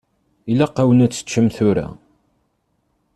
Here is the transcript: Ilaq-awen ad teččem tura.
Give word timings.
Ilaq-awen 0.51 1.03
ad 1.05 1.11
teččem 1.13 1.47
tura. 1.55 1.87